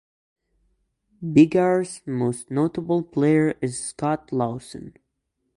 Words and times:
Biggar's 1.23 2.01
most 2.07 2.49
notable 2.49 3.03
player 3.03 3.53
is 3.61 3.83
Scott 3.89 4.31
Lawson. 4.31 4.95